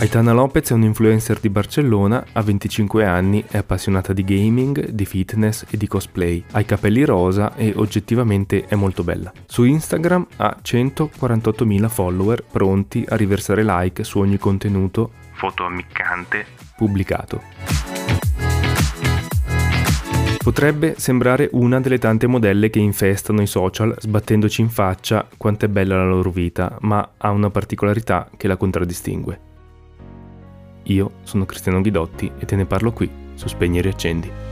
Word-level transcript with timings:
Aitana 0.00 0.32
Lopez 0.32 0.70
è 0.70 0.72
un 0.72 0.84
influencer 0.84 1.38
di 1.40 1.50
Barcellona, 1.50 2.24
ha 2.32 2.40
25 2.40 3.04
anni, 3.04 3.44
è 3.46 3.58
appassionata 3.58 4.14
di 4.14 4.24
gaming, 4.24 4.88
di 4.88 5.04
fitness 5.04 5.66
e 5.68 5.76
di 5.76 5.86
cosplay. 5.86 6.42
Ha 6.52 6.60
i 6.60 6.64
capelli 6.64 7.04
rosa 7.04 7.54
e 7.54 7.74
oggettivamente 7.76 8.64
è 8.64 8.76
molto 8.76 9.04
bella. 9.04 9.30
Su 9.44 9.64
Instagram 9.64 10.26
ha 10.36 10.56
148.000 10.62 11.88
follower 11.88 12.42
pronti 12.42 13.04
a 13.06 13.16
riversare 13.16 13.62
like 13.62 14.02
su 14.02 14.18
ogni 14.18 14.38
contenuto, 14.38 15.12
foto 15.32 15.66
ammiccante, 15.66 16.46
pubblicato. 16.74 17.79
Potrebbe 20.42 20.94
sembrare 20.96 21.50
una 21.52 21.80
delle 21.80 21.98
tante 21.98 22.26
modelle 22.26 22.70
che 22.70 22.78
infestano 22.78 23.42
i 23.42 23.46
social 23.46 23.94
sbattendoci 23.98 24.62
in 24.62 24.70
faccia 24.70 25.28
quanto 25.36 25.66
è 25.66 25.68
bella 25.68 25.96
la 25.96 26.08
loro 26.08 26.30
vita, 26.30 26.78
ma 26.80 27.10
ha 27.18 27.30
una 27.30 27.50
particolarità 27.50 28.30
che 28.38 28.48
la 28.48 28.56
contraddistingue. 28.56 29.40
Io 30.84 31.10
sono 31.24 31.44
Cristiano 31.44 31.82
Ghidotti 31.82 32.32
e 32.38 32.46
te 32.46 32.56
ne 32.56 32.64
parlo 32.64 32.90
qui 32.90 33.08
su 33.34 33.48
Spegni 33.48 33.78
e 33.78 33.82
Riaccendi. 33.82 34.49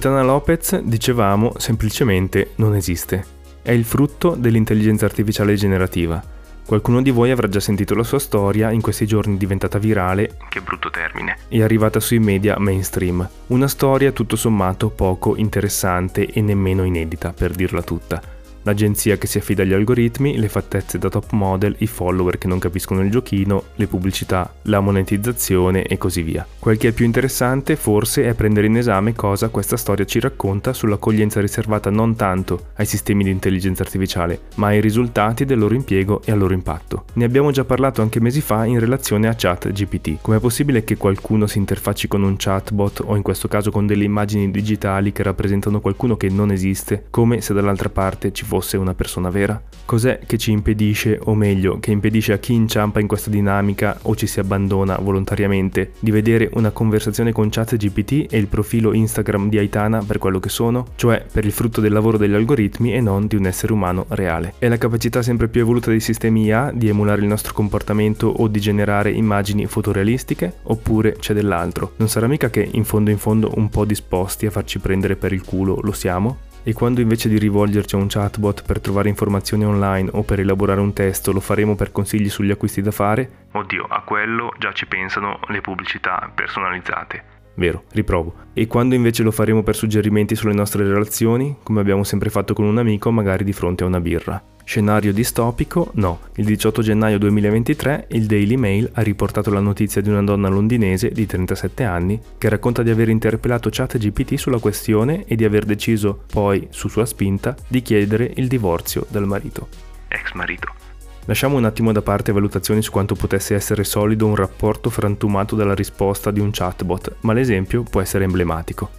Aitana 0.00 0.22
Lopez, 0.22 0.80
dicevamo, 0.80 1.52
semplicemente 1.58 2.52
non 2.54 2.74
esiste. 2.74 3.22
È 3.60 3.70
il 3.70 3.84
frutto 3.84 4.34
dell'intelligenza 4.34 5.04
artificiale 5.04 5.56
generativa 5.56 6.24
Qualcuno 6.70 7.02
di 7.02 7.10
voi 7.10 7.32
avrà 7.32 7.48
già 7.48 7.58
sentito 7.58 7.96
la 7.96 8.04
sua 8.04 8.20
storia, 8.20 8.70
in 8.70 8.80
questi 8.80 9.04
giorni 9.04 9.36
diventata 9.36 9.78
virale, 9.78 10.36
che 10.48 10.60
brutto 10.60 10.88
termine, 10.88 11.36
e 11.48 11.64
arrivata 11.64 11.98
sui 11.98 12.20
media 12.20 12.60
mainstream. 12.60 13.28
Una 13.48 13.66
storia 13.66 14.12
tutto 14.12 14.36
sommato 14.36 14.88
poco 14.88 15.34
interessante 15.34 16.28
e 16.28 16.40
nemmeno 16.40 16.84
inedita, 16.84 17.32
per 17.32 17.50
dirla 17.50 17.82
tutta 17.82 18.38
l'agenzia 18.62 19.16
che 19.16 19.26
si 19.26 19.38
affida 19.38 19.62
agli 19.62 19.72
algoritmi, 19.72 20.38
le 20.38 20.48
fattezze 20.48 20.98
da 20.98 21.08
top 21.08 21.32
model, 21.32 21.74
i 21.78 21.86
follower 21.86 22.38
che 22.38 22.48
non 22.48 22.58
capiscono 22.58 23.02
il 23.02 23.10
giochino, 23.10 23.64
le 23.76 23.86
pubblicità, 23.86 24.52
la 24.62 24.80
monetizzazione 24.80 25.84
e 25.84 25.98
così 25.98 26.22
via. 26.22 26.46
Quel 26.58 26.76
che 26.76 26.88
è 26.88 26.92
più 26.92 27.04
interessante 27.04 27.76
forse 27.76 28.24
è 28.24 28.34
prendere 28.34 28.66
in 28.66 28.76
esame 28.76 29.14
cosa 29.14 29.48
questa 29.48 29.76
storia 29.76 30.04
ci 30.04 30.20
racconta 30.20 30.72
sull'accoglienza 30.72 31.40
riservata 31.40 31.90
non 31.90 32.16
tanto 32.16 32.66
ai 32.76 32.86
sistemi 32.86 33.24
di 33.24 33.30
intelligenza 33.30 33.82
artificiale, 33.82 34.40
ma 34.56 34.68
ai 34.68 34.80
risultati 34.80 35.44
del 35.44 35.58
loro 35.58 35.74
impiego 35.74 36.22
e 36.24 36.32
al 36.32 36.38
loro 36.38 36.54
impatto. 36.54 37.04
Ne 37.14 37.24
abbiamo 37.24 37.50
già 37.50 37.64
parlato 37.64 38.02
anche 38.02 38.20
mesi 38.20 38.40
fa 38.40 38.64
in 38.64 38.78
relazione 38.78 39.28
a 39.28 39.34
chat 39.36 39.70
GPT. 39.70 40.18
Com'è 40.20 40.38
possibile 40.38 40.84
che 40.84 40.96
qualcuno 40.96 41.46
si 41.46 41.58
interfacci 41.58 42.08
con 42.08 42.22
un 42.22 42.36
chatbot 42.36 43.02
o 43.04 43.16
in 43.16 43.22
questo 43.22 43.48
caso 43.48 43.70
con 43.70 43.86
delle 43.86 44.04
immagini 44.04 44.50
digitali 44.50 45.12
che 45.12 45.22
rappresentano 45.22 45.80
qualcuno 45.80 46.16
che 46.16 46.28
non 46.28 46.50
esiste, 46.50 47.06
come 47.10 47.40
se 47.40 47.54
dall'altra 47.54 47.88
parte 47.88 48.32
ci 48.32 48.44
fosse 48.50 48.76
una 48.76 48.94
persona 48.94 49.30
vera? 49.30 49.62
Cos'è 49.84 50.18
che 50.26 50.38
ci 50.38 50.50
impedisce, 50.50 51.20
o 51.22 51.36
meglio, 51.36 51.78
che 51.78 51.92
impedisce 51.92 52.32
a 52.32 52.38
chi 52.38 52.52
inciampa 52.52 52.98
in 52.98 53.06
questa 53.06 53.30
dinamica 53.30 53.96
o 54.02 54.16
ci 54.16 54.26
si 54.26 54.40
abbandona 54.40 54.98
volontariamente, 55.00 55.92
di 56.00 56.10
vedere 56.10 56.50
una 56.54 56.70
conversazione 56.70 57.30
con 57.30 57.48
ChatGPT 57.48 58.26
e 58.28 58.38
il 58.38 58.48
profilo 58.48 58.92
Instagram 58.92 59.48
di 59.48 59.58
Aitana 59.58 60.02
per 60.02 60.18
quello 60.18 60.40
che 60.40 60.48
sono? 60.48 60.88
Cioè 60.96 61.24
per 61.30 61.44
il 61.44 61.52
frutto 61.52 61.80
del 61.80 61.92
lavoro 61.92 62.18
degli 62.18 62.34
algoritmi 62.34 62.92
e 62.92 63.00
non 63.00 63.28
di 63.28 63.36
un 63.36 63.46
essere 63.46 63.72
umano 63.72 64.06
reale. 64.08 64.54
È 64.58 64.66
la 64.66 64.78
capacità 64.78 65.22
sempre 65.22 65.46
più 65.46 65.60
evoluta 65.60 65.90
dei 65.90 66.00
sistemi 66.00 66.42
IA 66.44 66.72
di 66.74 66.88
emulare 66.88 67.20
il 67.20 67.28
nostro 67.28 67.52
comportamento 67.52 68.26
o 68.26 68.48
di 68.48 68.58
generare 68.58 69.12
immagini 69.12 69.66
fotorealistiche? 69.66 70.54
Oppure 70.64 71.12
c'è 71.20 71.34
dell'altro? 71.34 71.92
Non 71.98 72.08
sarà 72.08 72.26
mica 72.26 72.50
che 72.50 72.68
in 72.68 72.84
fondo 72.84 73.10
in 73.10 73.18
fondo 73.18 73.52
un 73.54 73.68
po' 73.68 73.84
disposti 73.84 74.46
a 74.46 74.50
farci 74.50 74.80
prendere 74.80 75.14
per 75.14 75.32
il 75.32 75.44
culo 75.44 75.78
lo 75.80 75.92
siamo? 75.92 76.48
E 76.62 76.74
quando 76.74 77.00
invece 77.00 77.30
di 77.30 77.38
rivolgerci 77.38 77.94
a 77.94 77.98
un 77.98 78.06
chatbot 78.08 78.64
per 78.66 78.80
trovare 78.80 79.08
informazioni 79.08 79.64
online 79.64 80.10
o 80.12 80.22
per 80.22 80.40
elaborare 80.40 80.80
un 80.80 80.92
testo 80.92 81.32
lo 81.32 81.40
faremo 81.40 81.74
per 81.74 81.90
consigli 81.90 82.28
sugli 82.28 82.50
acquisti 82.50 82.82
da 82.82 82.90
fare? 82.90 83.46
Oddio, 83.52 83.86
a 83.88 84.02
quello 84.02 84.52
già 84.58 84.70
ci 84.72 84.86
pensano 84.86 85.40
le 85.48 85.62
pubblicità 85.62 86.30
personalizzate. 86.34 87.39
Vero, 87.60 87.84
riprovo. 87.92 88.34
E 88.54 88.66
quando 88.66 88.94
invece 88.94 89.22
lo 89.22 89.30
faremo 89.30 89.62
per 89.62 89.76
suggerimenti 89.76 90.34
sulle 90.34 90.54
nostre 90.54 90.82
relazioni, 90.82 91.58
come 91.62 91.80
abbiamo 91.80 92.04
sempre 92.04 92.30
fatto 92.30 92.54
con 92.54 92.64
un 92.64 92.78
amico, 92.78 93.10
magari 93.10 93.44
di 93.44 93.52
fronte 93.52 93.84
a 93.84 93.86
una 93.86 94.00
birra? 94.00 94.42
Scenario 94.64 95.12
distopico? 95.12 95.90
No. 95.96 96.20
Il 96.36 96.46
18 96.46 96.80
gennaio 96.80 97.18
2023 97.18 98.06
il 98.12 98.24
Daily 98.24 98.56
Mail 98.56 98.88
ha 98.94 99.02
riportato 99.02 99.50
la 99.50 99.60
notizia 99.60 100.00
di 100.00 100.08
una 100.08 100.22
donna 100.22 100.48
londinese 100.48 101.10
di 101.10 101.26
37 101.26 101.84
anni 101.84 102.18
che 102.38 102.48
racconta 102.48 102.82
di 102.82 102.88
aver 102.88 103.10
interpellato 103.10 103.68
ChatGPT 103.70 104.36
sulla 104.36 104.58
questione 104.58 105.26
e 105.26 105.36
di 105.36 105.44
aver 105.44 105.66
deciso, 105.66 106.22
poi, 106.32 106.66
su 106.70 106.88
sua 106.88 107.04
spinta, 107.04 107.54
di 107.68 107.82
chiedere 107.82 108.32
il 108.36 108.48
divorzio 108.48 109.04
dal 109.10 109.26
marito. 109.26 109.68
Ex 110.08 110.32
marito. 110.32 110.89
Lasciamo 111.30 111.56
un 111.56 111.64
attimo 111.64 111.92
da 111.92 112.02
parte 112.02 112.32
valutazioni 112.32 112.82
su 112.82 112.90
quanto 112.90 113.14
potesse 113.14 113.54
essere 113.54 113.84
solido 113.84 114.26
un 114.26 114.34
rapporto 114.34 114.90
frantumato 114.90 115.54
dalla 115.54 115.76
risposta 115.76 116.32
di 116.32 116.40
un 116.40 116.50
chatbot, 116.50 117.18
ma 117.20 117.32
l'esempio 117.32 117.84
può 117.84 118.00
essere 118.00 118.24
emblematico. 118.24 118.90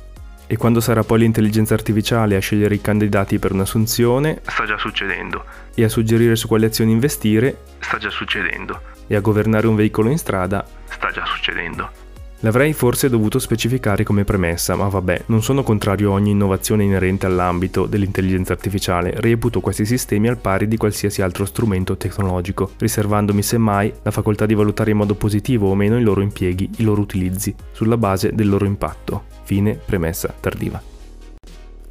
E 0.47 0.55
quando 0.55 0.79
sarà 0.79 1.03
poi 1.03 1.19
l'intelligenza 1.19 1.73
artificiale 1.73 2.37
a 2.37 2.39
scegliere 2.39 2.75
i 2.75 2.79
candidati 2.79 3.37
per 3.37 3.51
un'assunzione, 3.51 4.39
sta 4.47 4.65
già 4.65 4.77
succedendo. 4.77 5.43
E 5.75 5.83
a 5.83 5.89
suggerire 5.89 6.37
su 6.37 6.47
quali 6.47 6.63
azioni 6.63 6.93
investire, 6.93 7.63
sta 7.79 7.97
già 7.97 8.09
succedendo. 8.09 8.79
E 9.07 9.15
a 9.17 9.19
governare 9.19 9.67
un 9.67 9.75
veicolo 9.75 10.09
in 10.09 10.17
strada, 10.17 10.65
sta 10.85 11.11
già 11.11 11.25
succedendo. 11.25 12.00
L'avrei 12.43 12.73
forse 12.73 13.07
dovuto 13.07 13.37
specificare 13.37 14.03
come 14.03 14.23
premessa, 14.23 14.75
ma 14.75 14.87
vabbè, 14.87 15.23
non 15.27 15.43
sono 15.43 15.61
contrario 15.61 16.09
a 16.09 16.13
ogni 16.13 16.31
innovazione 16.31 16.83
inerente 16.83 17.27
all'ambito 17.27 17.85
dell'intelligenza 17.85 18.53
artificiale, 18.53 19.13
reputo 19.17 19.59
questi 19.59 19.85
sistemi 19.85 20.27
al 20.27 20.39
pari 20.39 20.67
di 20.67 20.75
qualsiasi 20.75 21.21
altro 21.21 21.45
strumento 21.45 21.97
tecnologico, 21.97 22.71
riservandomi 22.79 23.43
semmai 23.43 23.93
la 24.01 24.09
facoltà 24.09 24.47
di 24.47 24.55
valutare 24.55 24.89
in 24.89 24.97
modo 24.97 25.13
positivo 25.13 25.69
o 25.69 25.75
meno 25.75 25.99
i 25.99 26.03
loro 26.03 26.21
impieghi, 26.21 26.67
i 26.77 26.83
loro 26.83 27.01
utilizzi, 27.01 27.53
sulla 27.73 27.97
base 27.97 28.31
del 28.33 28.49
loro 28.49 28.65
impatto. 28.65 29.25
Fine 29.43 29.75
premessa 29.75 30.33
tardiva. 30.39 30.90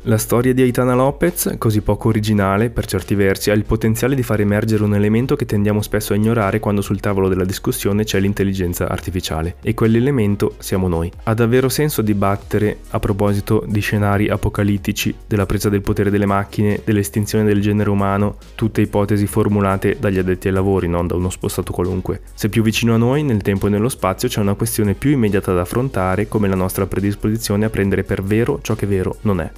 La 0.05 0.16
storia 0.16 0.55
di 0.55 0.62
Aitana 0.62 0.94
Lopez, 0.94 1.56
così 1.59 1.83
poco 1.83 2.09
originale 2.09 2.71
per 2.71 2.87
certi 2.87 3.15
versi, 3.15 3.50
ha 3.50 3.55
il 3.55 3.66
potenziale 3.66 4.15
di 4.15 4.22
far 4.22 4.41
emergere 4.41 4.83
un 4.83 4.94
elemento 4.94 5.37
che 5.37 5.44
tendiamo 5.44 5.83
spesso 5.83 6.15
a 6.15 6.16
ignorare 6.16 6.59
quando 6.59 6.81
sul 6.81 7.00
tavolo 7.00 7.28
della 7.28 7.44
discussione 7.44 8.05
c'è 8.05 8.19
l'intelligenza 8.19 8.88
artificiale, 8.88 9.56
e 9.61 9.75
quell'elemento 9.75 10.55
siamo 10.56 10.88
noi. 10.88 11.12
Ha 11.25 11.34
davvero 11.34 11.69
senso 11.69 12.00
dibattere 12.00 12.78
a 12.93 12.99
proposito 12.99 13.62
di 13.69 13.81
scenari 13.81 14.31
apocalittici, 14.31 15.15
della 15.27 15.44
presa 15.44 15.69
del 15.69 15.83
potere 15.83 16.09
delle 16.09 16.25
macchine, 16.25 16.81
dell'estinzione 16.82 17.44
del 17.44 17.61
genere 17.61 17.91
umano, 17.91 18.38
tutte 18.55 18.81
ipotesi 18.81 19.27
formulate 19.27 19.99
dagli 20.00 20.17
addetti 20.17 20.49
ai 20.49 20.55
lavori, 20.55 20.88
non 20.88 21.09
da 21.09 21.15
uno 21.15 21.28
spostato 21.28 21.72
qualunque. 21.72 22.22
Se 22.32 22.49
più 22.49 22.62
vicino 22.62 22.94
a 22.94 22.97
noi, 22.97 23.22
nel 23.22 23.43
tempo 23.43 23.67
e 23.67 23.71
nello 23.71 23.91
spazio, 23.91 24.28
c'è 24.28 24.41
una 24.41 24.55
questione 24.55 24.94
più 24.94 25.11
immediata 25.11 25.53
da 25.53 25.61
affrontare, 25.61 26.27
come 26.27 26.49
la 26.49 26.56
nostra 26.56 26.87
predisposizione 26.87 27.67
a 27.67 27.71
prendere 27.71 28.03
per 28.03 28.22
vero 28.22 28.61
ciò 28.62 28.75
che 28.75 28.87
vero 28.87 29.19
non 29.21 29.43
è. 29.43 29.53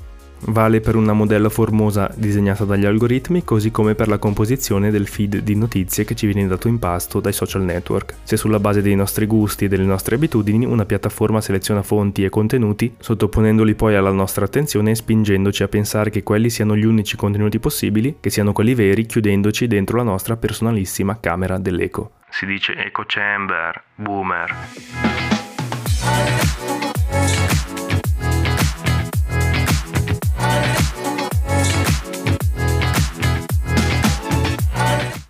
Vale 0.47 0.81
per 0.81 0.97
una 0.97 1.13
modella 1.13 1.49
formosa 1.49 2.11
disegnata 2.17 2.65
dagli 2.65 2.85
algoritmi, 2.85 3.45
così 3.45 3.71
come 3.71 3.95
per 3.95 4.09
la 4.09 4.19
composizione 4.19 4.91
del 4.91 5.07
feed 5.07 5.39
di 5.39 5.55
notizie 5.55 6.05
che 6.05 6.17
ci 6.17 6.27
viene 6.27 6.49
dato 6.49 6.67
in 6.67 6.81
pasto 6.81 7.21
dai 7.21 7.33
social 7.33 7.63
network. 7.63 8.15
Se 8.25 8.37
sulla 8.37 8.59
base 8.59 8.83
dei 8.83 8.97
nostri 8.97 9.27
gusti 9.27 9.67
e 9.67 9.69
delle 9.69 9.85
nostre 9.85 10.17
abitudini 10.17 10.65
una 10.65 10.85
piattaforma 10.85 11.41
seleziona 11.41 11.83
fonti 11.83 12.25
e 12.25 12.29
contenuti, 12.29 12.95
sottoponendoli 12.99 13.75
poi 13.75 13.95
alla 13.95 14.11
nostra 14.11 14.45
attenzione 14.45 14.91
e 14.91 14.95
spingendoci 14.97 15.63
a 15.63 15.69
pensare 15.69 16.11
che 16.11 16.25
quelli 16.25 16.51
siano 16.51 16.77
gli 16.77 16.85
unici 16.85 17.17
contenuti 17.17 17.61
possibili, 17.61 18.17
che 18.19 18.31
siano 18.31 18.53
quelli 18.53 18.75
veri, 18.75 19.07
chiudendoci 19.07 19.69
dentro 19.69 19.97
la 19.97 20.03
nostra 20.03 20.37
personalissima 20.37 21.21
camera 21.21 21.59
dell'eco. 21.59 22.15
Si 22.31 22.47
dice 22.47 22.75
eco 22.75 23.05
chamber, 23.07 23.81
boomer. 23.95 24.55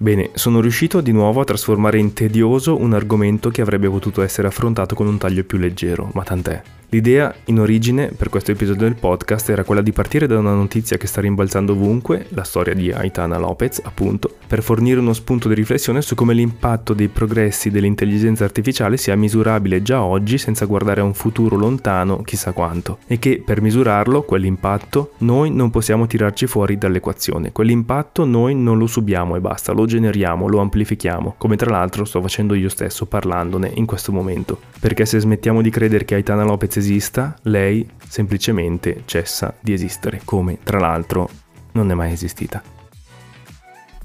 Bene, 0.02 0.30
sono 0.34 0.60
riuscito 0.60 1.00
di 1.00 1.12
nuovo 1.12 1.42
a 1.42 1.44
trasformare 1.44 1.96
in 1.96 2.12
tedioso 2.12 2.76
un 2.76 2.92
argomento 2.92 3.50
che 3.50 3.60
avrebbe 3.60 3.88
potuto 3.88 4.20
essere 4.20 4.48
affrontato 4.48 4.96
con 4.96 5.06
un 5.06 5.16
taglio 5.16 5.44
più 5.44 5.58
leggero, 5.58 6.10
ma 6.14 6.24
tant'è. 6.24 6.60
L'idea 6.92 7.34
in 7.46 7.58
origine 7.58 8.08
per 8.08 8.28
questo 8.28 8.50
episodio 8.50 8.82
del 8.82 8.96
podcast 8.96 9.48
era 9.48 9.64
quella 9.64 9.80
di 9.80 9.92
partire 9.92 10.26
da 10.26 10.38
una 10.38 10.52
notizia 10.52 10.98
che 10.98 11.06
sta 11.06 11.22
rimbalzando 11.22 11.72
ovunque, 11.72 12.26
la 12.30 12.44
storia 12.44 12.74
di 12.74 12.92
Aitana 12.92 13.38
Lopez, 13.38 13.80
appunto, 13.82 14.30
per 14.46 14.62
fornire 14.62 15.00
uno 15.00 15.14
spunto 15.14 15.48
di 15.48 15.54
riflessione 15.54 16.02
su 16.02 16.14
come 16.14 16.34
l'impatto 16.34 16.92
dei 16.92 17.08
progressi 17.08 17.70
dell'intelligenza 17.70 18.44
artificiale 18.44 18.98
sia 18.98 19.16
misurabile 19.16 19.80
già 19.80 20.02
oggi 20.02 20.36
senza 20.36 20.66
guardare 20.66 21.00
a 21.00 21.04
un 21.04 21.14
futuro 21.14 21.56
lontano 21.56 22.20
chissà 22.24 22.52
quanto, 22.52 22.98
e 23.06 23.18
che 23.18 23.42
per 23.42 23.62
misurarlo, 23.62 24.20
quell'impatto, 24.24 25.12
noi 25.18 25.50
non 25.50 25.70
possiamo 25.70 26.06
tirarci 26.06 26.46
fuori 26.46 26.76
dall'equazione. 26.76 27.52
Quell'impatto 27.52 28.26
noi 28.26 28.54
non 28.54 28.76
lo 28.76 28.86
subiamo 28.86 29.34
e 29.34 29.40
basta, 29.40 29.72
lo 29.72 29.86
generiamo, 29.92 30.48
lo 30.48 30.60
amplifichiamo, 30.60 31.34
come 31.36 31.56
tra 31.56 31.70
l'altro 31.70 32.04
sto 32.04 32.20
facendo 32.20 32.54
io 32.54 32.68
stesso 32.68 33.06
parlandone 33.06 33.70
in 33.74 33.84
questo 33.84 34.10
momento. 34.12 34.58
Perché 34.80 35.04
se 35.04 35.18
smettiamo 35.18 35.60
di 35.60 35.70
credere 35.70 36.04
che 36.04 36.14
Aitana 36.14 36.44
Lopez 36.44 36.76
esista, 36.78 37.36
lei 37.42 37.86
semplicemente 38.08 39.02
cessa 39.04 39.54
di 39.60 39.72
esistere, 39.72 40.22
come 40.24 40.58
tra 40.62 40.78
l'altro 40.78 41.28
non 41.72 41.90
è 41.90 41.94
mai 41.94 42.12
esistita. 42.12 42.62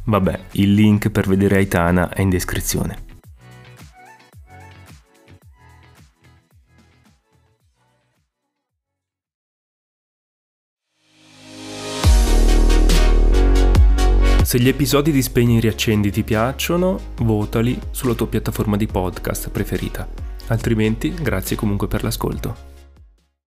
Vabbè, 0.03 0.39
il 0.51 0.73
link 0.73 1.09
per 1.09 1.27
vedere 1.27 1.55
Aitana 1.55 2.09
è 2.09 2.21
in 2.21 2.29
descrizione. 2.29 3.06
Se 14.47 14.57
gli 14.57 14.69
episodi 14.69 15.11
di 15.11 15.21
Spegni 15.21 15.57
e 15.57 15.59
Riaccendi 15.59 16.09
ti 16.09 16.23
piacciono, 16.23 16.97
votali 17.17 17.77
sulla 17.91 18.13
tua 18.13 18.27
piattaforma 18.27 18.77
di 18.77 18.87
podcast 18.87 19.49
preferita. 19.49 20.07
Altrimenti, 20.47 21.13
grazie 21.13 21.57
comunque 21.57 21.89
per 21.89 22.01
l'ascolto. 22.01 22.76